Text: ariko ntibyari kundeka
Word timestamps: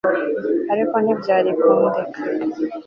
ariko 0.73 0.95
ntibyari 1.03 1.49
kundeka 1.61 2.19